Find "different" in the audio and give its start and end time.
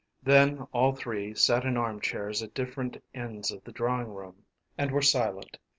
2.55-3.03